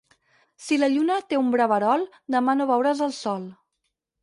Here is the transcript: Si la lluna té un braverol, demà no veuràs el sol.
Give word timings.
Si 0.67 0.79
la 0.83 0.89
lluna 0.93 1.17
té 1.33 1.39
un 1.41 1.51
braverol, 1.57 2.07
demà 2.39 2.57
no 2.63 2.69
veuràs 2.73 3.07
el 3.11 3.17
sol. 3.21 3.49